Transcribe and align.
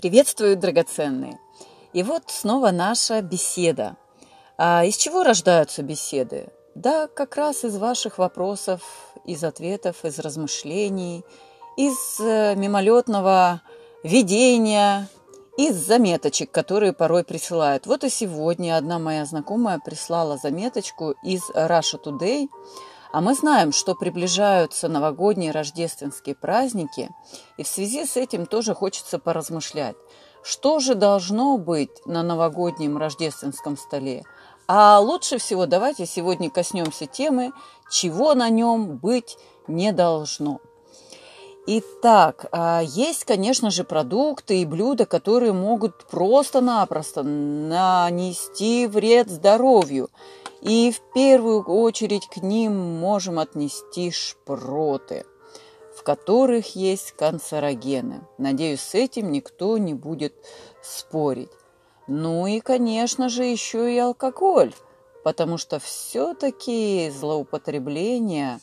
Приветствую, 0.00 0.56
драгоценные! 0.56 1.38
И 1.92 2.02
вот 2.02 2.24
снова 2.26 2.70
наша 2.70 3.20
беседа. 3.20 3.96
А 4.58 4.84
из 4.84 4.96
чего 4.96 5.22
рождаются 5.22 5.82
беседы? 5.82 6.48
Да, 6.74 7.06
как 7.06 7.36
раз 7.36 7.64
из 7.64 7.76
ваших 7.76 8.18
вопросов, 8.18 8.80
из 9.24 9.44
ответов, 9.44 10.04
из 10.04 10.18
размышлений, 10.18 11.24
из 11.76 12.18
э, 12.18 12.54
мимолетного 12.56 13.62
видения, 14.02 15.08
из 15.56 15.76
заметочек, 15.76 16.50
которые 16.50 16.92
порой 16.92 17.22
присылают. 17.22 17.86
Вот 17.86 18.02
и 18.02 18.08
сегодня 18.08 18.76
одна 18.76 18.98
моя 18.98 19.24
знакомая 19.24 19.78
прислала 19.78 20.36
заметочку 20.36 21.14
из 21.22 21.48
Russia 21.50 22.02
Today– 22.02 22.48
а 23.12 23.20
мы 23.20 23.34
знаем, 23.34 23.72
что 23.72 23.94
приближаются 23.94 24.88
новогодние 24.88 25.52
рождественские 25.52 26.34
праздники, 26.34 27.10
и 27.58 27.62
в 27.62 27.68
связи 27.68 28.06
с 28.06 28.16
этим 28.16 28.46
тоже 28.46 28.74
хочется 28.74 29.18
поразмышлять, 29.18 29.96
что 30.42 30.80
же 30.80 30.94
должно 30.94 31.58
быть 31.58 32.04
на 32.06 32.22
новогоднем 32.22 32.96
рождественском 32.96 33.76
столе. 33.76 34.24
А 34.66 34.98
лучше 34.98 35.36
всего 35.36 35.66
давайте 35.66 36.06
сегодня 36.06 36.48
коснемся 36.50 37.06
темы, 37.06 37.52
чего 37.90 38.34
на 38.34 38.48
нем 38.48 38.96
быть 38.96 39.36
не 39.68 39.92
должно. 39.92 40.60
Итак, 41.66 42.46
а, 42.50 42.80
есть, 42.82 43.24
конечно 43.24 43.70
же, 43.70 43.84
продукты 43.84 44.62
и 44.62 44.64
блюда, 44.64 45.04
которые 45.04 45.52
могут 45.52 46.08
просто-напросто 46.08 47.22
нанести 47.22 48.86
вред 48.86 49.30
здоровью– 49.30 50.08
и 50.62 50.92
в 50.92 51.00
первую 51.12 51.64
очередь 51.64 52.28
к 52.28 52.36
ним 52.36 52.78
можем 52.78 53.40
отнести 53.40 54.12
шпроты, 54.12 55.26
в 55.96 56.04
которых 56.04 56.76
есть 56.76 57.12
канцерогены. 57.12 58.22
Надеюсь, 58.38 58.80
с 58.80 58.94
этим 58.94 59.32
никто 59.32 59.76
не 59.76 59.92
будет 59.92 60.34
спорить. 60.80 61.50
Ну 62.06 62.46
и, 62.46 62.60
конечно 62.60 63.28
же, 63.28 63.44
еще 63.44 63.92
и 63.92 63.98
алкоголь, 63.98 64.72
потому 65.24 65.58
что 65.58 65.80
все-таки 65.80 67.10
злоупотребление 67.10 68.60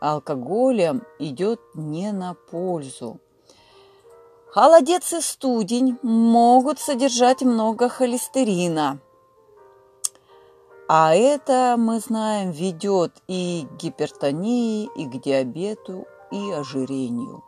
алкоголем 0.00 1.04
идет 1.20 1.60
не 1.74 2.10
на 2.10 2.34
пользу. 2.34 3.20
Холодец 4.50 5.12
и 5.12 5.20
студень 5.20 5.98
могут 6.02 6.80
содержать 6.80 7.42
много 7.42 7.88
холестерина– 7.88 9.00
а 10.88 11.14
это, 11.14 11.76
мы 11.78 12.00
знаем, 12.00 12.50
ведет 12.50 13.12
и 13.28 13.66
к 13.70 13.82
гипертонии, 13.82 14.88
и 14.96 15.04
к 15.04 15.22
диабету, 15.22 16.06
и 16.30 16.50
ожирению. 16.50 17.44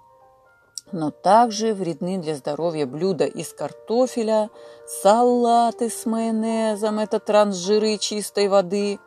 Но 0.93 1.11
также 1.11 1.73
вредны 1.73 2.19
для 2.19 2.37
здоровья 2.37 2.85
блюда 2.85 3.25
из 3.25 3.55
картофеля, 3.55 4.51
салаты 4.87 5.89
с 5.89 6.05
майонезом, 6.05 6.99
это 6.99 7.19
трансжиры 7.19 7.97
чистой 7.97 8.49
воды, 8.49 8.99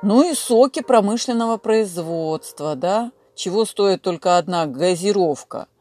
ну 0.00 0.22
и 0.22 0.34
соки 0.34 0.80
промышленного 0.80 1.56
производства, 1.56 2.76
да, 2.76 3.10
чего 3.34 3.64
стоит 3.64 4.02
только 4.02 4.38
одна 4.38 4.66
газировка– 4.66 5.66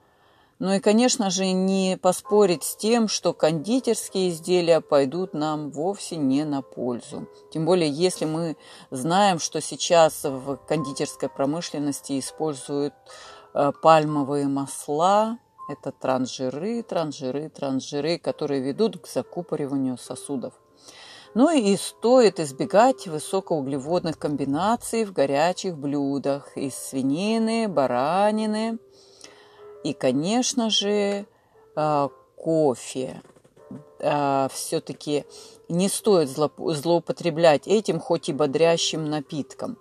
ну 0.60 0.74
и, 0.74 0.80
конечно 0.80 1.30
же, 1.30 1.52
не 1.52 1.98
поспорить 1.98 2.64
с 2.64 2.76
тем, 2.76 3.08
что 3.08 3.34
кондитерские 3.34 4.30
изделия 4.30 4.82
пойдут 4.82 5.34
нам 5.34 5.72
вовсе 5.72 6.18
не 6.18 6.44
на 6.44 6.62
пользу. 6.62 7.30
Тем 7.52 7.66
более, 7.66 7.90
если 7.90 8.26
мы 8.26 8.58
знаем, 8.92 9.40
что 9.40 9.62
сейчас 9.62 10.26
в 10.26 10.58
кондитерской 10.68 11.30
промышленности 11.30 12.20
используют 12.20 12.94
э, 13.54 13.72
пальмовые 13.82 14.48
масла, 14.48 15.40
это 15.70 15.94
трансжиры, 15.94 16.84
трансжиры, 16.84 17.50
трансжиры, 17.50 18.18
которые 18.18 18.60
ведут 18.60 18.98
к 18.98 19.08
закупориванию 19.08 19.98
сосудов. 19.98 20.54
Ну 21.36 21.52
и 21.52 21.78
стоит 21.78 22.40
избегать 22.40 23.08
высокоуглеводных 23.08 24.18
комбинаций 24.18 25.06
в 25.06 25.14
горячих 25.14 25.78
блюдах 25.78 26.58
из 26.58 26.74
свинины, 26.74 27.68
баранины, 27.68 28.80
и, 29.84 29.94
конечно 29.94 30.70
же, 30.70 31.26
а, 31.76 32.10
кофе. 32.36 33.22
А, 34.02 34.50
Все-таки 34.54 35.26
не 35.68 35.90
стоит 35.90 36.30
злоупотреблять 36.30 37.68
этим, 37.68 38.00
хоть 38.00 38.30
и 38.30 38.34
бодрящим 38.34 39.10
напитком. 39.10 39.78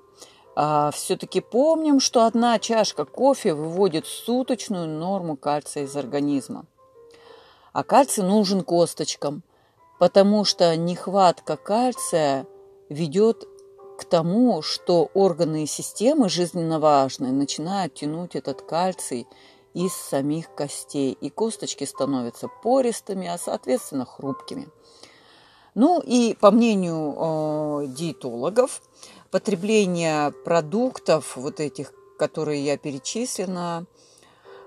А, 0.55 0.91
Все-таки 0.91 1.41
помним, 1.41 2.01
что 2.01 2.25
одна 2.27 2.59
чашка 2.59 3.05
кофе 3.05 3.55
выводит 3.55 4.07
суточную 4.07 4.89
норму 4.89 5.37
кальция 5.37 5.85
из 5.85 5.97
организма. 5.97 6.67
А 7.73 7.85
кальций 7.85 8.25
нужен 8.25 8.63
косточкам, 8.63 9.43
потому 9.99 10.45
что 10.45 10.77
нехватка 10.77 11.57
кальция 11.57 12.47
ведет 12.89 13.47
к 13.99 14.05
тому, 14.05 14.63
что 14.63 15.11
органы 15.15 15.65
и 15.65 15.67
системы 15.67 16.29
жизненно 16.29 16.79
важные 16.79 17.33
начинают 17.33 17.95
тянуть 17.95 18.37
этот 18.37 18.63
кальций 18.63 19.27
из 19.75 19.93
самих 19.93 20.55
костей, 20.55 21.13
и 21.13 21.31
косточки 21.31 21.85
становятся 21.85 22.49
пористыми, 22.49 23.27
а 23.29 23.39
соответственно 23.39 24.05
хрупкими. 24.05 24.69
Ну 25.75 26.01
и 26.01 26.35
по 26.35 26.51
мнению 26.51 27.15
э, 27.17 27.87
диетологов, 27.89 28.83
потребление 29.31 30.33
продуктов, 30.45 31.37
вот 31.37 31.61
этих, 31.61 31.93
которые 32.19 32.65
я 32.65 32.77
перечислила, 32.77 33.85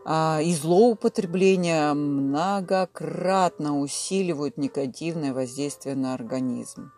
э, 0.06 0.44
и 0.44 0.54
злоупотребление 0.56 1.94
многократно 1.94 3.80
усиливают 3.80 4.58
негативное 4.58 5.34
воздействие 5.34 5.96
на 5.96 6.14
организм. 6.14 6.92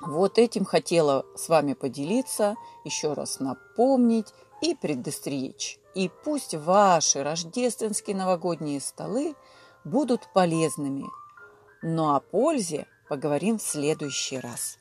Вот 0.00 0.38
этим 0.38 0.64
хотела 0.64 1.24
с 1.36 1.48
вами 1.48 1.74
поделиться, 1.74 2.54
еще 2.84 3.12
раз 3.12 3.40
напомнить 3.40 4.32
и 4.62 4.74
предостеречь. 4.74 5.78
И 5.98 6.08
пусть 6.22 6.54
ваши 6.54 7.24
рождественские 7.24 8.14
новогодние 8.14 8.80
столы 8.80 9.34
будут 9.82 10.32
полезными. 10.32 11.06
Но 11.82 12.14
о 12.14 12.20
пользе 12.20 12.86
поговорим 13.08 13.58
в 13.58 13.62
следующий 13.62 14.38
раз. 14.38 14.77